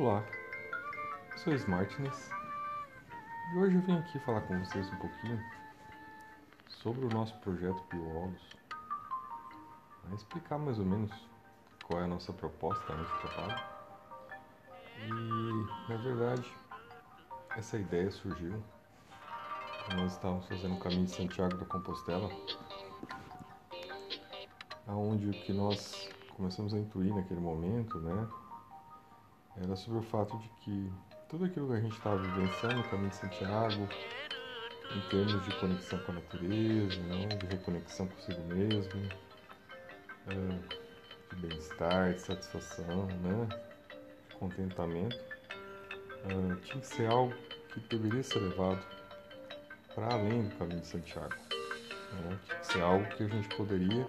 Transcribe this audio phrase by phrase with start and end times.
[0.00, 0.24] Olá,
[1.36, 2.30] sou Smartness.
[3.52, 5.38] E hoje eu vim aqui falar com vocês um pouquinho
[6.68, 8.56] sobre o nosso projeto Biolos,
[10.14, 11.10] explicar mais ou menos
[11.84, 13.62] qual é a nossa proposta nesse trabalho.
[15.04, 16.50] E na verdade,
[17.58, 18.54] essa ideia surgiu
[19.84, 22.30] quando nós estávamos fazendo o caminho de Santiago da Compostela,
[24.86, 28.26] aonde o que nós começamos a intuir naquele momento, né,
[29.56, 30.92] era sobre o fato de que
[31.28, 33.88] tudo aquilo que a gente estava vivenciando no caminho de Santiago,
[34.94, 39.08] em termos de conexão com a natureza, né, de reconexão consigo mesmo,
[40.26, 43.48] é, de bem-estar, de satisfação, né,
[44.28, 45.16] de contentamento,
[46.24, 47.32] é, tinha que ser algo
[47.72, 48.84] que deveria ser levado
[49.94, 51.34] para além do caminho de Santiago.
[52.12, 52.38] Né?
[52.44, 54.06] Tinha que ser algo que a gente poderia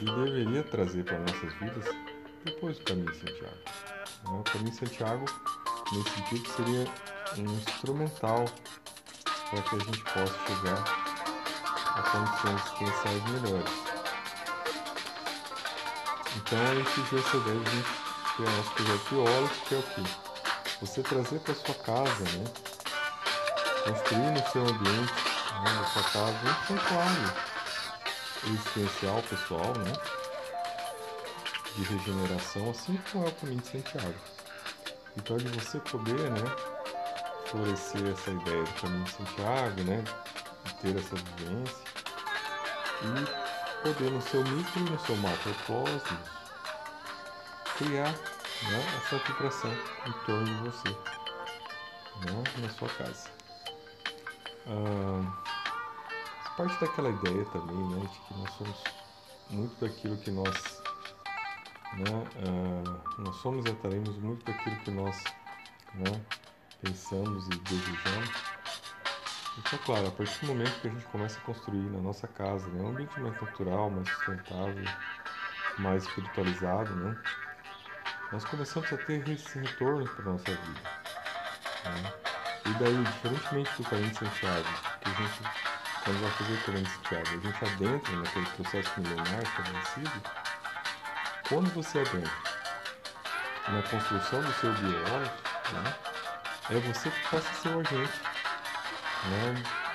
[0.00, 1.84] e deveria trazer para nossas vidas
[2.44, 3.95] depois do caminho de Santiago.
[4.24, 4.38] Né?
[4.38, 5.24] O caminho de Santiago,
[5.92, 6.86] nesse sentido, seria
[7.38, 8.44] um instrumental
[9.50, 10.84] para que a gente possa chegar
[11.96, 13.86] a condições existenciais melhores.
[16.36, 18.06] Então, a essa ideia de a gente
[18.36, 20.02] criar nosso projeto biólogo, que é o quê?
[20.80, 22.44] Você trazer para sua casa, né?
[23.84, 25.12] Construir no seu ambiente,
[25.64, 25.72] né?
[25.72, 27.32] na sua casa, um santuário
[28.44, 29.92] existencial, pessoal, né?
[31.76, 34.14] De regeneração, assim como é o caminho de Santiago.
[35.16, 36.56] Então, de você poder, né,
[37.46, 40.04] florescer essa ideia do caminho de Santiago, né,
[40.64, 41.84] de ter essa vivência
[43.02, 46.36] e poder no seu micro no seu macrocosmos
[47.76, 49.70] criar né, essa vibração
[50.06, 50.88] em torno de você,
[52.24, 53.28] né, na sua casa.
[54.66, 55.46] Ah,
[56.56, 58.84] parte daquela ideia também, né, de que nós somos
[59.50, 60.75] muito daquilo que nós
[61.96, 62.10] né?
[62.46, 65.22] Uh, nós somos e estaremos muito daquilo que nós
[65.94, 66.20] né,
[66.82, 68.30] pensamos e desejamos.
[69.58, 72.68] Então, claro, a partir do momento que a gente começa a construir na nossa casa
[72.68, 74.84] né, um ambiente mais natural, mais sustentável,
[75.78, 77.16] mais espiritualizado, né,
[78.32, 80.80] nós começamos a ter esse retorno para a nossa vida.
[81.84, 82.12] Né?
[82.66, 84.68] E daí, diferentemente do caminho de Santiago,
[85.00, 85.42] que a gente,
[86.04, 90.22] quando vai fazer o caminho de Santiago, a gente adentra naquele processo milenar estabelecido,
[91.48, 92.32] quando você adentra
[93.68, 95.32] na construção do seu biólogo,
[95.72, 95.94] né,
[96.70, 98.20] é você que passa a ser o agente
[99.28, 99.54] né,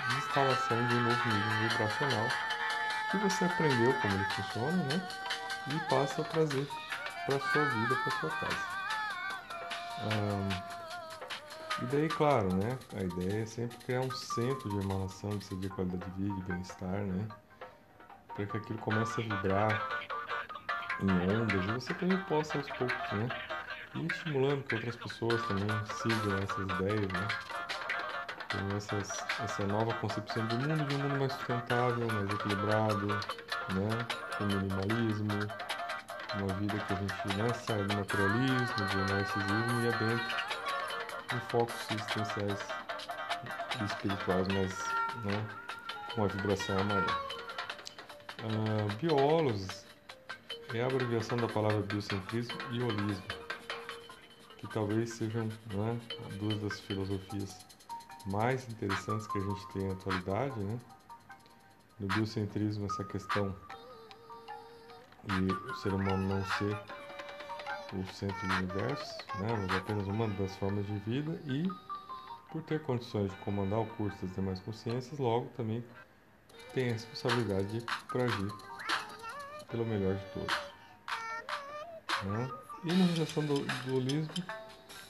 [0.10, 2.28] de instalação de um novo nível vibracional
[3.10, 5.08] que você aprendeu como ele funciona né,
[5.68, 6.68] e passa a trazer
[7.26, 8.68] para sua vida, para sua casa.
[11.82, 16.06] e daí, claro, né, a ideia é sempre criar um centro de emanação de qualidade
[16.12, 17.28] de vida, de bem-estar, né,
[18.34, 20.11] para que aquilo comece a vibrar
[21.04, 23.28] em ondas você também possa aos poucos, né?
[23.96, 27.28] E estimulando que outras pessoas também sigam essas ideias, né?
[28.50, 33.90] Tem essas, essa nova concepção de mundo, de um mundo mais sustentável, mais equilibrado, né?
[34.38, 35.28] Com minimalismo,
[36.40, 40.52] uma vida que a gente né, sai do naturalismo, do narcisismo e adentra
[41.34, 42.60] em focos existenciais
[43.80, 45.46] e espirituais, mas né,
[46.14, 47.32] com a vibração amarela.
[48.44, 49.81] Uh, biólogos
[50.74, 53.26] é a abreviação da palavra biocentrismo e holismo,
[54.58, 56.00] que talvez sejam né,
[56.40, 57.66] duas das filosofias
[58.28, 60.58] mais interessantes que a gente tem na atualidade.
[60.60, 60.80] Né?
[62.00, 63.54] No biocentrismo, essa questão
[65.26, 66.80] de o ser humano não ser
[67.94, 71.68] o centro do universo, né, mas apenas uma das formas de vida e
[72.50, 75.84] por ter condições de comandar o curso das demais consciências, logo também
[76.74, 78.71] tem a responsabilidade para agir
[79.72, 80.56] pelo melhor de todos.
[82.24, 82.52] Né?
[82.84, 84.44] E na relação do dualismo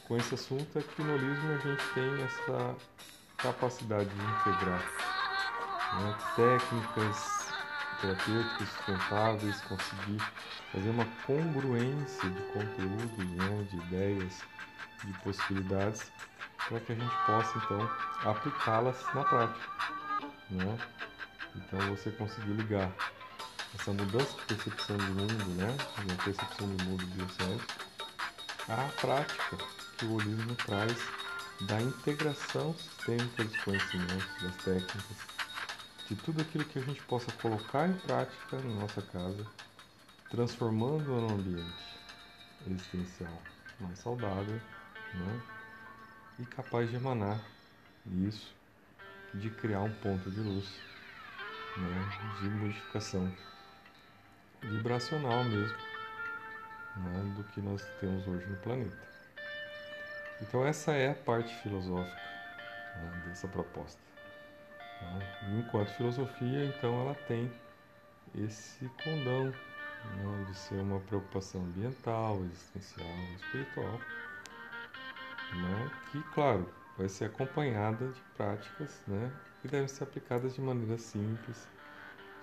[0.08, 2.76] com esse assunto é que no holismo a gente tem essa
[3.38, 4.82] capacidade de integrar
[6.00, 6.18] né?
[6.36, 7.42] técnicas
[8.02, 10.20] terapêuticas sustentáveis, conseguir
[10.72, 13.68] fazer uma congruência de conteúdos, né?
[13.70, 14.42] de ideias,
[15.04, 16.12] de possibilidades,
[16.68, 17.90] para que a gente possa então
[18.24, 19.70] aplicá-las na prática.
[20.50, 20.78] Né?
[21.56, 22.92] Então você conseguir ligar
[23.76, 27.86] essa mudança de percepção do mundo, né, a percepção do mundo biocéntrico,
[28.68, 29.58] a prática
[29.98, 30.98] que o holismo traz
[31.62, 35.18] da integração sistêmica dos conhecimentos, das técnicas,
[36.08, 39.46] de tudo aquilo que a gente possa colocar em prática na nossa casa,
[40.30, 42.00] transformando num ambiente
[42.68, 43.42] existencial
[43.80, 44.60] mais saudável
[45.14, 45.42] né,
[46.40, 47.40] e capaz de emanar
[48.28, 48.54] isso,
[49.34, 50.68] de criar um ponto de luz
[51.78, 53.32] né, de modificação
[54.62, 55.78] vibracional mesmo
[56.98, 58.98] né, do que nós temos hoje no planeta.
[60.42, 62.22] Então essa é a parte filosófica
[62.96, 64.02] né, dessa proposta.
[65.02, 65.60] Né?
[65.60, 67.52] Enquanto filosofia, então ela tem
[68.36, 74.00] esse condão né, de ser uma preocupação ambiental, existencial, espiritual,
[75.54, 76.68] né, que, claro,
[76.98, 79.32] vai ser acompanhada de práticas né,
[79.62, 81.68] que devem ser aplicadas de maneira simples,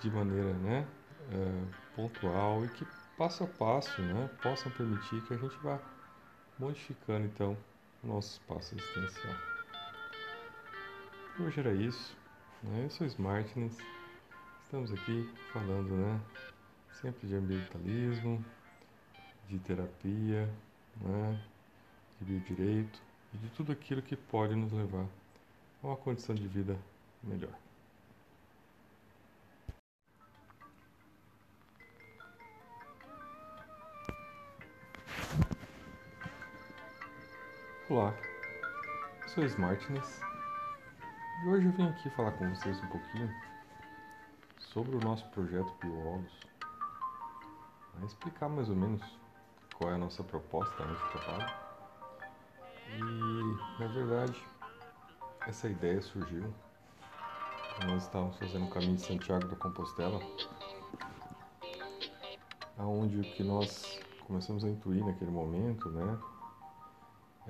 [0.01, 0.87] de maneira né,
[1.33, 2.87] é, pontual e que
[3.17, 5.79] passo a passo né, possam permitir que a gente vá
[6.59, 7.57] modificando então
[8.03, 9.35] o nosso espaço existencial.
[11.41, 12.17] Hoje era isso.
[12.63, 12.85] Né?
[12.85, 13.77] Eu sou Smartness.
[14.65, 16.21] Estamos aqui falando né,
[17.01, 18.45] sempre de ambientalismo,
[19.49, 20.49] de terapia,
[21.01, 21.41] né,
[22.21, 23.01] de biodireito
[23.33, 25.07] e de tudo aquilo que pode nos levar
[25.83, 26.79] a uma condição de vida
[27.23, 27.68] melhor.
[37.91, 38.15] Olá,
[39.29, 40.21] sou Smartness
[41.43, 43.35] e hoje eu vim aqui falar com vocês um pouquinho
[44.59, 46.47] sobre o nosso projeto Biolos,
[48.05, 49.03] explicar mais ou menos
[49.75, 51.55] qual é a nossa proposta nesse trabalho.
[52.91, 54.47] E, na verdade,
[55.47, 56.53] essa ideia surgiu
[57.87, 60.21] nós estávamos fazendo o caminho de Santiago da Compostela,
[62.77, 66.19] aonde o que nós começamos a intuir naquele momento, né,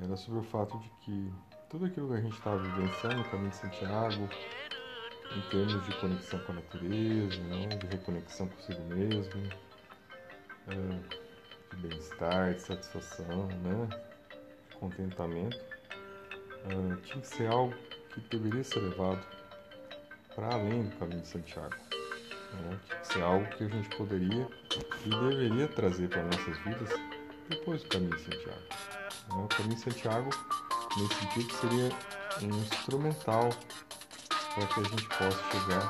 [0.02, 1.32] era sobre o fato de que
[1.68, 4.28] tudo aquilo que a gente estava vivenciando no caminho de Santiago,
[5.36, 9.42] em termos de conexão com a natureza, né, de reconexão consigo mesmo,
[10.68, 13.88] é, de bem-estar, de satisfação, né,
[14.78, 15.58] contentamento,
[16.64, 17.74] é, tinha que ser algo
[18.14, 19.24] que deveria ser levado
[20.34, 21.74] para além do caminho de Santiago.
[22.52, 22.78] Né?
[22.86, 24.48] Tinha que ser algo que a gente poderia
[25.04, 26.90] e deveria trazer para nossas vidas
[27.48, 28.97] depois do caminho de Santiago.
[29.28, 29.44] Né?
[29.44, 30.30] O caminho de Santiago,
[30.96, 31.90] nesse sentido, seria
[32.42, 33.50] um instrumental
[34.28, 35.88] para que a gente possa chegar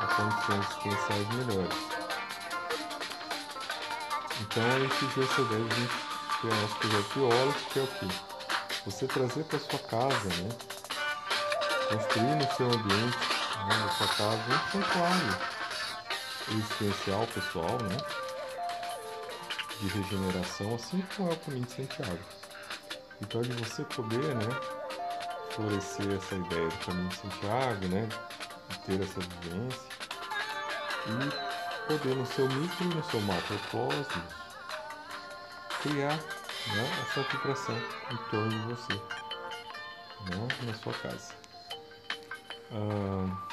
[0.00, 1.78] a condições existenciais melhores.
[4.40, 6.08] Então gente vê essa ideia de gente
[6.46, 8.06] nosso projeto biólogo, que é o quê?
[8.84, 10.48] Você trazer para sua casa, né?
[11.90, 13.18] Construir no seu ambiente,
[13.66, 15.38] né, na sua casa, um santuário
[16.50, 18.27] existencial pessoal, né?
[19.80, 22.24] De regeneração, assim como é o caminho de Santiago.
[23.20, 24.48] Então, de você poder, né,
[25.50, 28.08] florescer essa ideia do caminho de Santiago, né,
[28.86, 29.88] ter essa vivência
[31.06, 34.48] e poder no seu micro no seu macrocosmos
[35.82, 37.76] criar né, essa vibração
[38.10, 41.34] em torno de você, né, na sua casa.
[42.72, 43.48] Ah,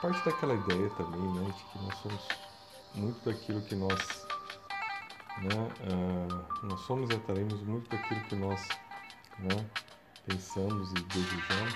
[0.00, 2.28] parte daquela ideia também, né, de que nós somos
[2.94, 4.27] muito daquilo que nós
[5.42, 5.68] né?
[5.92, 8.68] Uh, nós somos e atraímos muito daquilo que nós
[9.38, 9.66] né,
[10.26, 11.74] pensamos e desejamos.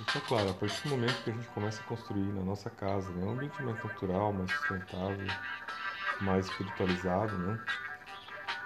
[0.00, 3.10] Então, claro, a partir do momento que a gente começa a construir na nossa casa
[3.10, 5.26] né, um ambiente mais natural, mais sustentável,
[6.20, 7.58] mais espiritualizado, né,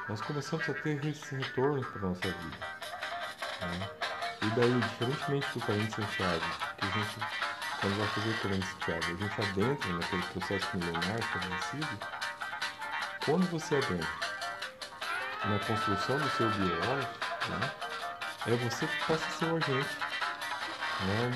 [0.08, 2.58] nós começamos a ter esse retorno para a nossa vida.
[3.60, 3.90] Né?
[4.42, 6.44] E daí, diferentemente do caminho Santiago,
[6.78, 7.20] que a gente,
[7.80, 12.19] quando vai fazer o caminho Santiago, a gente adentra naquele processo milenar estabelecido,
[13.24, 14.08] quando você adentra
[15.44, 17.70] na construção do seu biológico, né,
[18.46, 19.98] é você que passa a ser o agente
[21.04, 21.30] né,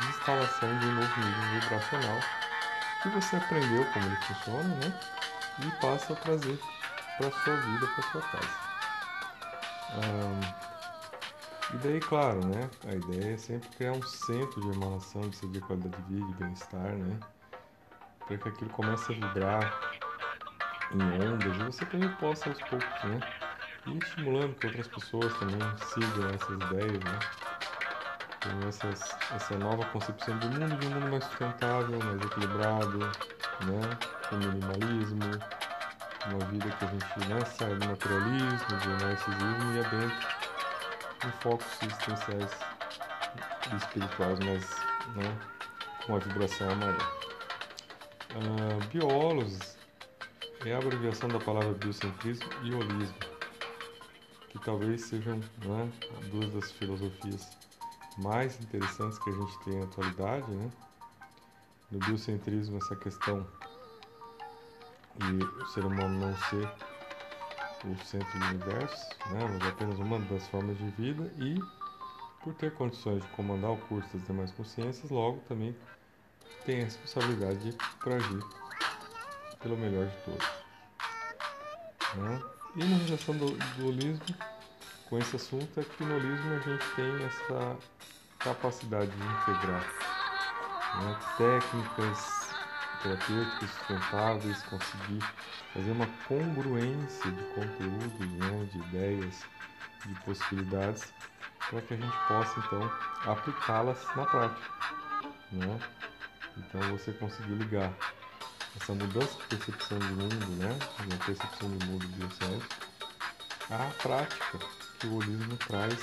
[0.00, 2.20] de instalação de um novo nível vibracional
[3.02, 5.00] que você aprendeu como ele funciona né,
[5.60, 6.58] e passa a trazer
[7.18, 8.70] para sua vida, para a sua casa.
[11.72, 15.96] e daí, claro, né, a ideia é sempre criar um centro de emanação de qualidade
[16.02, 17.18] de vida, de bem-estar, né,
[18.26, 19.99] para que aquilo comece a vibrar
[20.92, 23.20] em ondas e você também possa aos poucos, né?
[23.86, 25.58] E estimulando que outras pessoas também
[25.92, 27.18] sigam essas ideias, né?
[28.42, 33.80] Com essas, essa nova concepção do mundo, de um mundo mais sustentável, mais equilibrado, né?
[34.28, 35.30] Com minimalismo,
[36.26, 40.28] uma vida que a gente né, sai do naturalismo, do narcisismo e adentra
[41.26, 42.50] em focos existenciais
[43.72, 44.70] e espirituais, mas
[45.16, 45.38] né,
[46.06, 47.20] com a vibração amarela.
[48.32, 49.79] Uh, biólogos
[50.64, 53.16] é a abreviação da palavra biocentrismo e holismo,
[54.50, 55.92] que talvez sejam né,
[56.30, 57.56] duas das filosofias
[58.18, 60.50] mais interessantes que a gente tem na atualidade.
[60.50, 60.70] Né?
[61.90, 63.46] No biocentrismo, essa questão
[65.16, 66.70] de o ser humano não ser
[67.84, 71.58] o centro do universo, né, mas apenas uma das formas de vida e
[72.42, 75.74] por ter condições de comandar o curso das demais consciências, logo também
[76.66, 78.44] tem a responsabilidade para agir
[79.60, 80.46] pelo melhor de todos.
[82.16, 82.42] Né?
[82.76, 84.36] E na relação do dualismo,
[85.08, 87.76] com esse assunto é que no holismo a gente tem essa
[88.38, 89.84] capacidade de integrar
[91.02, 92.50] né, técnicas
[93.02, 95.22] terapêuticas sustentáveis, conseguir
[95.72, 99.42] fazer uma congruência de conteúdo, né, de ideias,
[100.06, 101.12] de possibilidades,
[101.68, 102.92] para que a gente possa então
[103.24, 104.70] aplicá-las na prática.
[105.52, 105.80] Né?
[106.56, 107.92] Então você conseguir ligar
[108.76, 112.86] essa mudança de percepção do mundo, né, a percepção do mundo biocéntrico,
[113.70, 114.58] à prática
[114.98, 115.98] que o holismo traz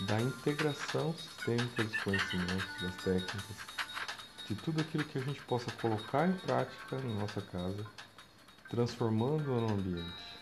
[0.00, 3.56] da integração sistêmica dos conhecimentos, das técnicas,
[4.46, 7.84] de tudo aquilo que a gente possa colocar em prática na nossa casa,
[8.70, 10.38] transformando num ambiente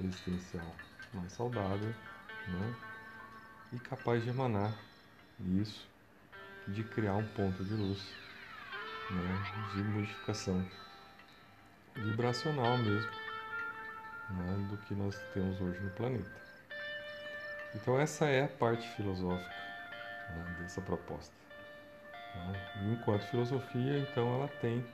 [0.00, 0.76] existencial
[1.14, 1.94] mais saudável
[2.48, 2.74] né?
[3.72, 4.72] e capaz de emanar
[5.40, 5.88] isso,
[6.68, 7.98] de criar um ponto de luz,
[9.10, 9.72] né?
[9.74, 10.64] de modificação
[11.94, 13.10] vibracional mesmo
[14.30, 14.66] né?
[14.70, 16.42] do que nós temos hoje no planeta.
[17.74, 19.54] Então, essa é a parte filosófica
[20.30, 20.56] né?
[20.60, 21.34] dessa proposta.
[22.34, 22.92] Né?
[22.92, 24.84] Enquanto filosofia, então, ela tem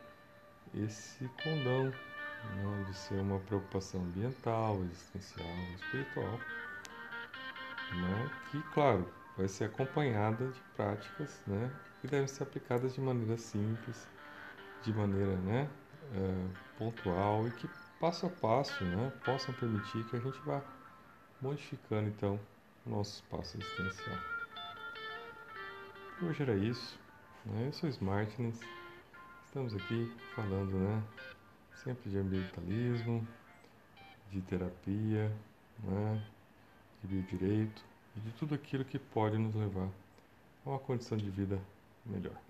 [0.75, 2.85] esse condão né?
[2.87, 6.39] de ser uma preocupação ambiental, existencial, espiritual,
[7.95, 8.31] né?
[8.51, 11.71] que, claro, vai ser acompanhada de práticas né?
[12.01, 14.07] que devem ser aplicadas de maneira simples,
[14.83, 15.69] de maneira né?
[16.11, 17.69] Uh, pontual e que
[18.01, 19.13] passo a passo né?
[19.25, 20.63] possam permitir que a gente vá
[21.43, 22.41] modificando então
[22.87, 24.17] o nosso espaço existencial.
[26.23, 26.99] Hoje era isso.
[27.45, 27.67] Né?
[27.67, 28.59] Eu sou Smartness.
[29.47, 31.03] Estamos aqui falando né?
[31.75, 33.27] sempre de ambientalismo,
[34.31, 35.33] de terapia,
[35.83, 36.27] né?
[37.03, 37.85] de biodireito
[38.17, 39.89] e de tudo aquilo que pode nos levar
[40.65, 41.61] a uma condição de vida
[42.05, 42.48] melhor.